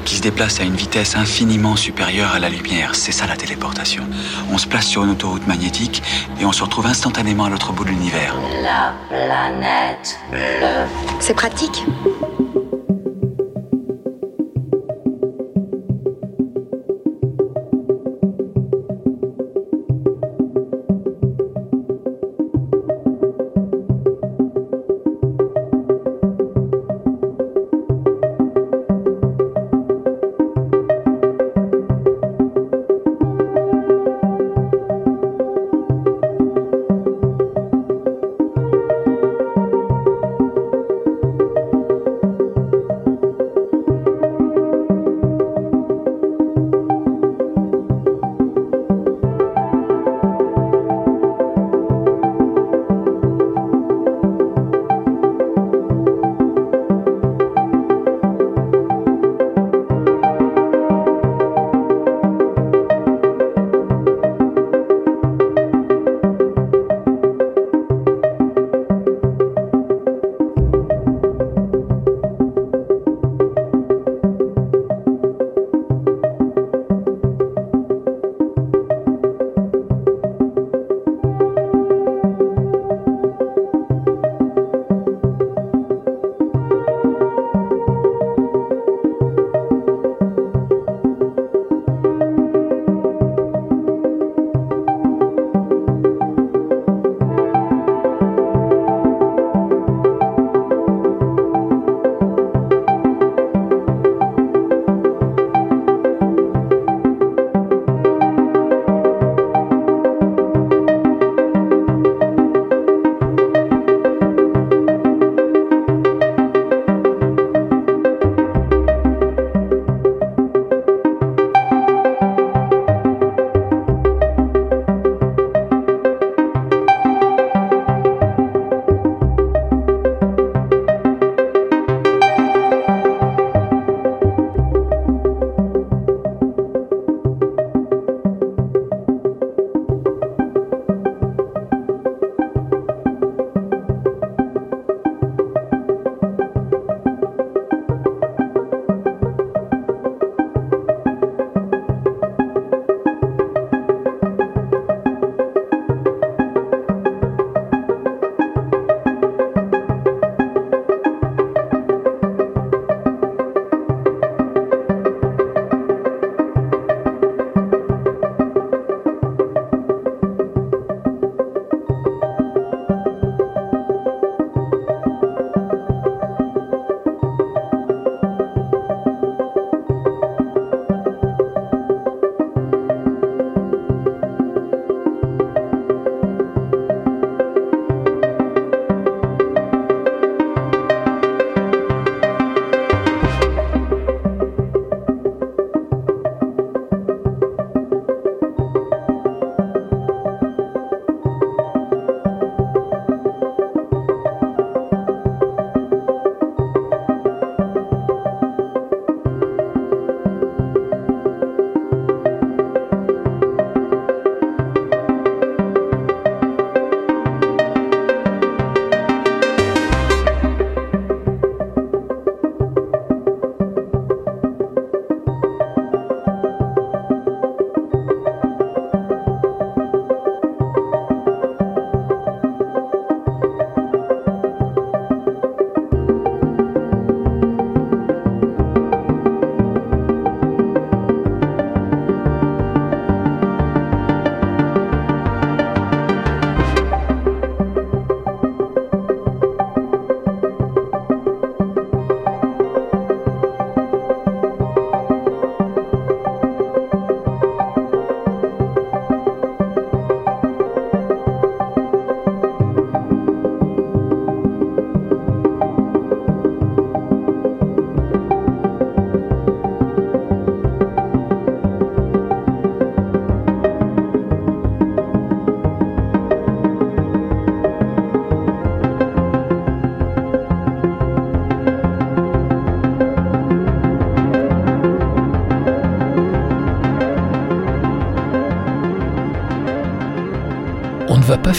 [0.05, 4.05] qui se déplace à une vitesse infiniment supérieure à la lumière, c'est ça la téléportation.
[4.51, 6.03] On se place sur une autoroute magnétique
[6.41, 8.35] et on se retrouve instantanément à l'autre bout de l'univers.
[8.63, 10.19] La planète.
[11.21, 11.85] C'est pratique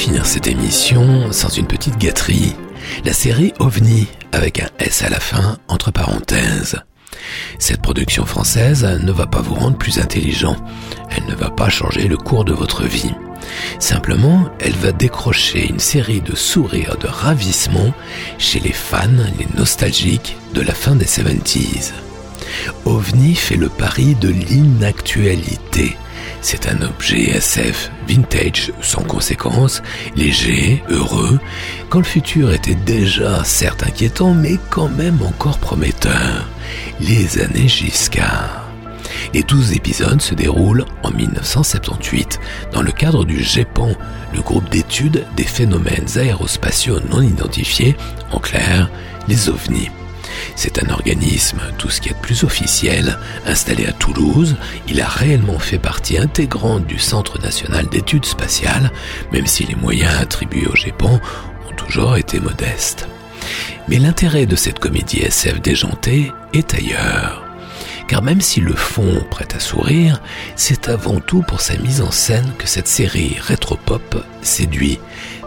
[0.03, 2.53] finir cette émission sans une petite gâterie.
[3.05, 6.75] La série OVNI, avec un S à la fin, entre parenthèses.
[7.57, 10.57] Cette production française ne va pas vous rendre plus intelligent.
[11.09, 13.13] Elle ne va pas changer le cours de votre vie.
[13.79, 17.93] Simplement, elle va décrocher une série de sourires de ravissement
[18.37, 19.07] chez les fans,
[19.39, 21.93] les nostalgiques de la fin des 70s.
[22.83, 25.95] OVNI fait le pari de l'inactualité.
[26.43, 29.81] C'est un objet SF vintage sans conséquence,
[30.17, 31.39] léger, heureux,
[31.89, 36.49] quand le futur était déjà certes inquiétant mais quand même encore prometteur.
[36.99, 38.67] Les années Giscard.
[39.33, 42.41] Les 12 épisodes se déroulent en 1978
[42.73, 43.93] dans le cadre du GEPAN,
[44.33, 47.95] le groupe d'études des phénomènes aérospatiaux non identifiés,
[48.31, 48.89] en clair,
[49.29, 49.89] les ovnis.
[50.55, 54.55] C'est un organisme, tout ce qui est de plus officiel, installé à Toulouse.
[54.87, 58.91] Il a réellement fait partie intégrante du Centre national d'études spatiales,
[59.31, 61.19] même si les moyens attribués au GEPAN
[61.69, 63.07] ont toujours été modestes.
[63.87, 67.43] Mais l'intérêt de cette comédie SF déjantée est ailleurs.
[68.07, 70.21] Car même si le fond prête à sourire,
[70.55, 74.99] c'est avant tout pour sa mise en scène que cette série rétro-pop séduit.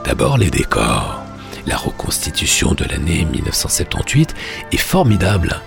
[0.04, 1.25] D'abord les décors.
[1.66, 4.34] La reconstitution de l'année 1978
[4.70, 5.60] est formidable,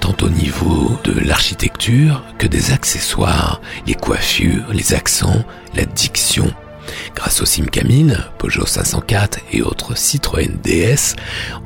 [0.00, 6.52] tant au niveau de l'architecture que des accessoires, les coiffures, les accents, la diction.
[7.14, 11.16] Grâce au Simcamine, Peugeot 504 et autres Citroën DS,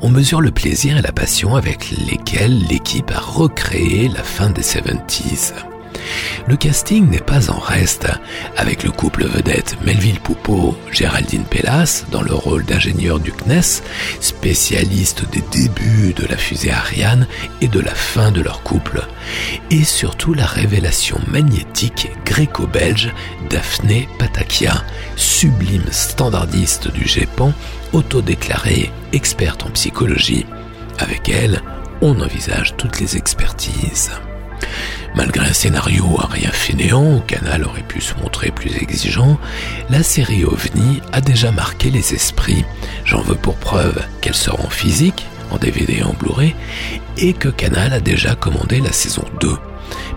[0.01, 4.63] on mesure le plaisir et la passion avec lesquels l'équipe a recréé la fin des
[4.63, 5.53] 70s.
[6.47, 8.07] Le casting n'est pas en reste,
[8.57, 13.83] avec le couple vedette Melville Poupeau, Géraldine Pellas dans le rôle d'ingénieur du CNES,
[14.19, 17.27] spécialiste des débuts de la fusée Ariane
[17.61, 19.01] et de la fin de leur couple,
[19.69, 23.13] et surtout la révélation magnétique gréco-belge
[23.49, 24.83] Daphné Patakia,
[25.15, 27.53] sublime standardiste du GEPAN,
[27.93, 30.45] autodéclarée experte en psychologie.
[30.99, 31.61] Avec elle,
[32.01, 34.11] on envisage toutes les expertises.
[35.21, 39.37] Malgré un scénario à rien fainéant, Canal aurait pu se montrer plus exigeant,
[39.91, 42.65] la série OVNI a déjà marqué les esprits.
[43.05, 46.55] J'en veux pour preuve qu'elle sort en physique, en DVD et en Blu-ray,
[47.17, 49.55] et que Canal a déjà commandé la saison 2.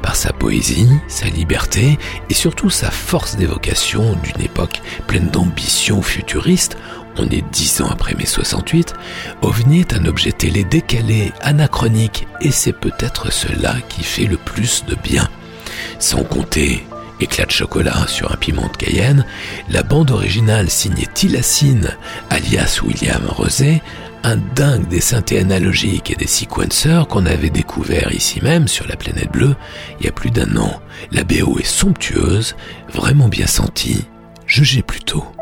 [0.01, 1.99] Par sa poésie, sa liberté
[2.31, 6.79] et surtout sa force d'évocation d'une époque pleine d'ambitions futuristes,
[7.19, 8.95] on est dix ans après mai 68,
[9.43, 14.85] OVNI est un objet télé décalé, anachronique, et c'est peut-être cela qui fait le plus
[14.87, 15.29] de bien.
[15.99, 16.85] Sans compter
[17.21, 19.25] éclat de chocolat sur un piment de Cayenne,
[19.71, 21.91] la bande originale signée Tilacine,
[22.31, 23.83] alias William Rosé,
[24.25, 28.97] un dingue des synthés analogiques et des sequencers qu'on avait découvert ici même sur la
[28.97, 29.55] planète bleue
[30.01, 30.81] il y a plus d'un an.
[31.13, 32.57] La BO est somptueuse,
[32.93, 34.05] vraiment bien sentie,
[34.47, 35.34] jugez plutôt.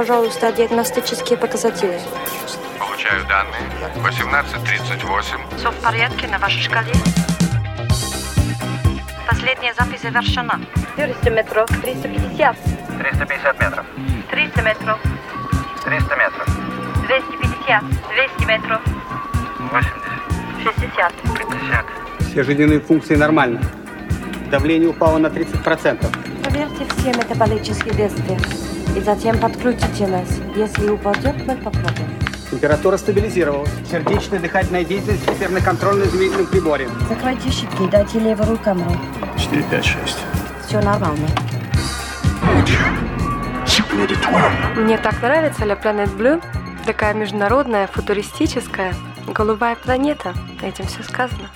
[0.00, 2.00] Пожалуйста, диагностические показатели.
[2.78, 3.60] Получаю данные.
[3.96, 5.58] 18.38.
[5.58, 6.90] Все в порядке на вашей шкале?
[9.28, 10.58] Последняя запись завершена.
[10.96, 12.56] 400 метров, 350.
[12.98, 13.86] 350 метров.
[14.30, 14.98] 300 метров,
[15.84, 16.46] 300 метров.
[17.06, 17.84] 250,
[18.38, 18.80] 200 метров,
[19.58, 19.92] 80.
[20.62, 21.12] 60.
[21.36, 21.86] 50.
[22.20, 23.60] Все жизненные функции нормально.
[24.50, 26.42] Давление упало на 30%.
[26.42, 28.38] Проверьте все метаболические действия.
[28.96, 30.28] И затем подкрутите нас.
[30.56, 32.08] Если упадет, мы попробуем.
[32.50, 33.70] Температура стабилизировалась.
[33.88, 36.88] Сердечная дыхательная деятельность теперь на контрольно-измерительном приборе.
[37.08, 38.90] Закройте щитки, дайте левую камеру.
[39.38, 40.18] 4, 5, 6.
[40.66, 41.28] Все нормально.
[44.76, 46.42] Мне так нравится La Planet Blue.
[46.84, 48.94] Такая международная, футуристическая,
[49.28, 50.34] голубая планета.
[50.62, 51.48] Этим все сказано.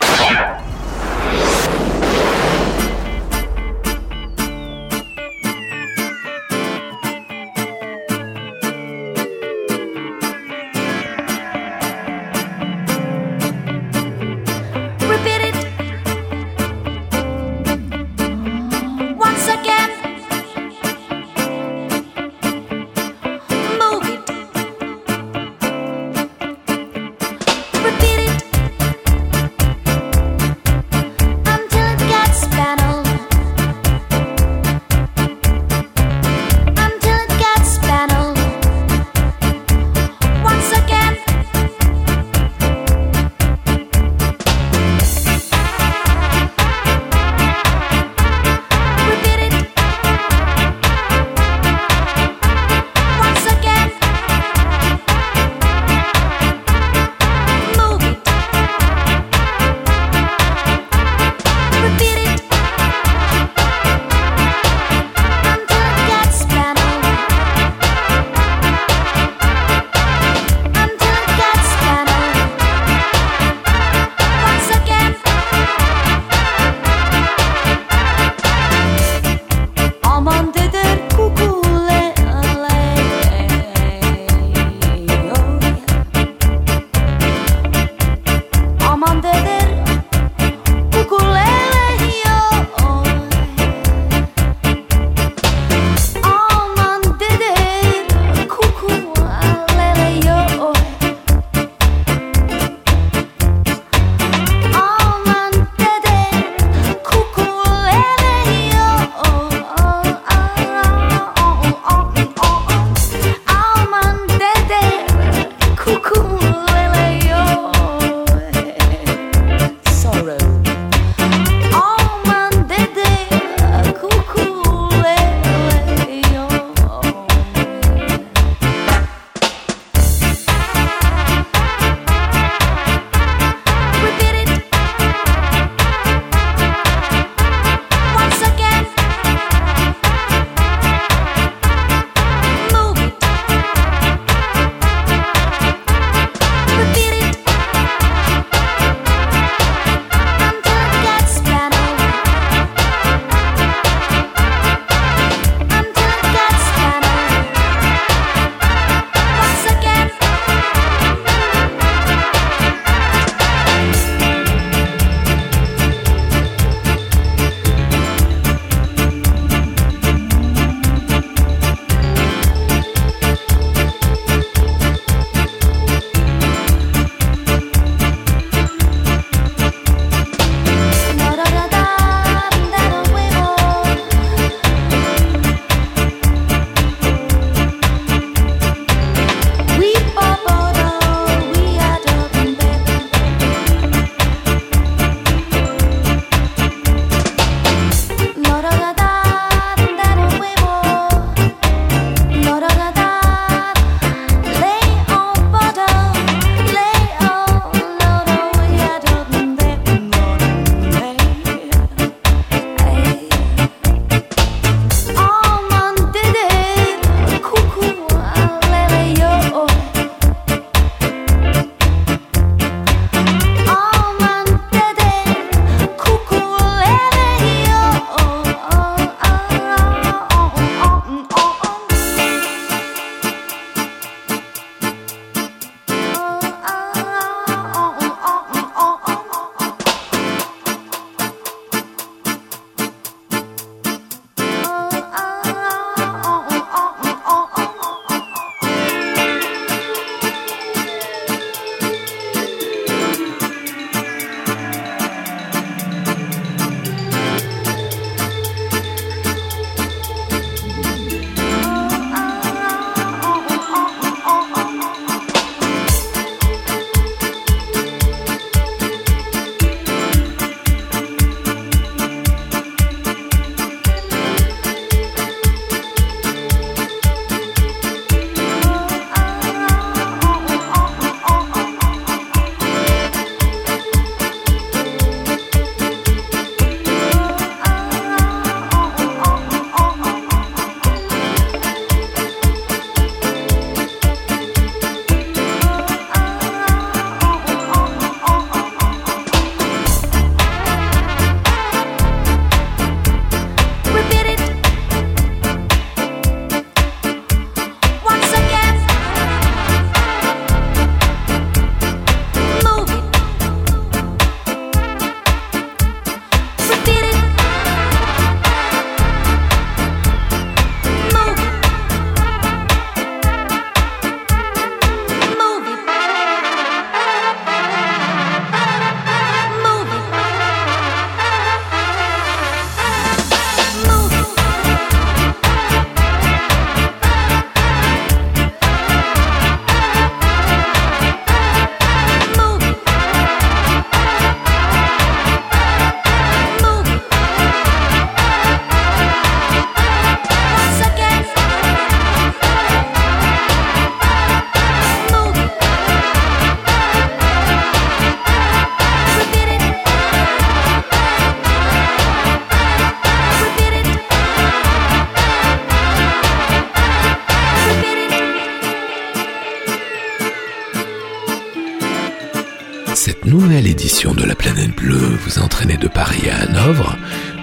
[375.35, 376.97] Bleue vous entraînez de Paris à Hanovre,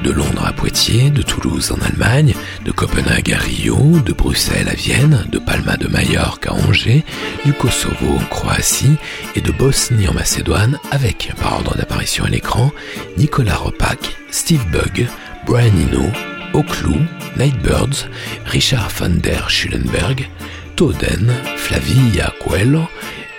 [0.03, 4.73] de Londres à Poitiers, de Toulouse en Allemagne, de Copenhague à Rio, de Bruxelles à
[4.73, 7.03] Vienne, de Palma de Majorque à Angers,
[7.45, 8.97] du Kosovo en Croatie
[9.35, 12.71] et de Bosnie en Macédoine avec, par ordre d'apparition à l'écran,
[13.17, 15.07] Nicolas Ropac, Steve Bug,
[15.45, 16.05] Brian Eno,
[16.53, 16.97] Oclou,
[17.37, 18.07] Nightbirds,
[18.45, 20.29] Richard van der Schulenberg,
[20.75, 22.87] Toden, Flavia Coelho,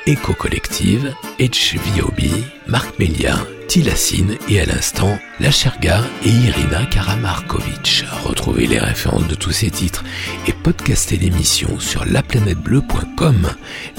[0.07, 2.20] Eco Collective, HVOB,
[2.66, 3.37] Marc Melia,
[3.68, 8.05] Tilacine et à l'instant La Cherga et Irina Karamarkovic.
[8.24, 10.05] Retrouvez les références de tous ces titres
[10.47, 13.48] et podcastez l'émission sur laplanètebleu.com.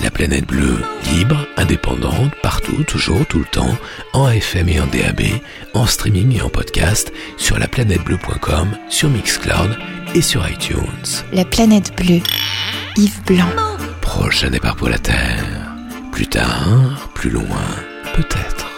[0.01, 0.79] La planète bleue,
[1.13, 3.77] libre, indépendante, partout, toujours, tout le temps,
[4.13, 5.21] en FM et en DAB,
[5.73, 9.77] en streaming et en podcast, sur laplanètebleu.com, sur Mixcloud
[10.15, 11.23] et sur iTunes.
[11.31, 12.21] La planète bleue.
[12.97, 13.49] Yves Blanc.
[14.01, 15.45] Prochain départ pour la Terre.
[16.11, 17.65] Plus tard, plus loin,
[18.15, 18.72] peut-être.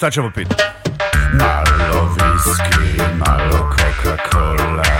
[0.00, 0.54] Šta ćemo piti?
[1.32, 4.99] Malo viski, malo Coca-Cola,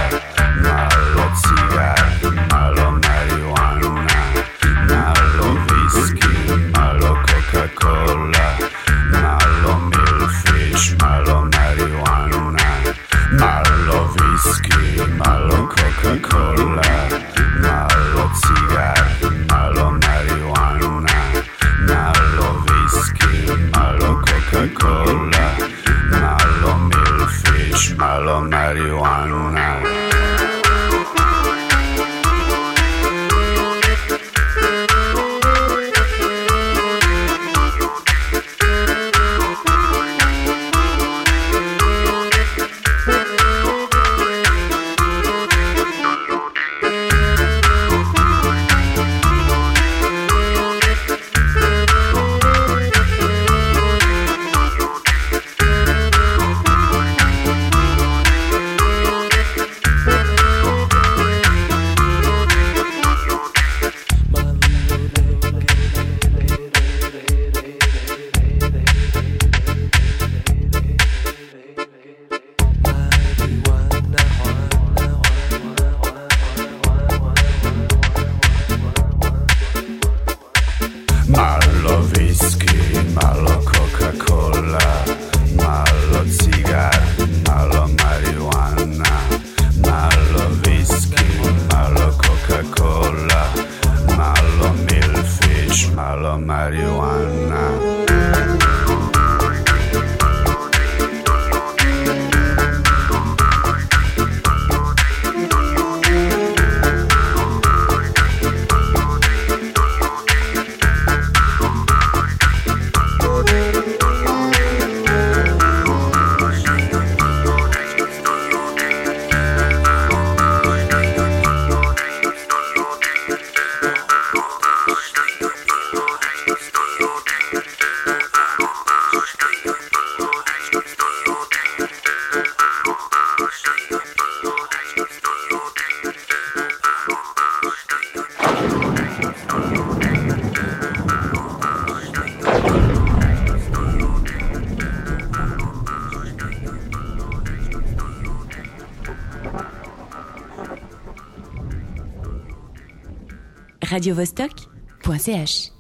[153.91, 155.80] radiovostok.ch